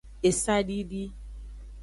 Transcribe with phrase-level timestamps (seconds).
[0.29, 1.03] Esadidi.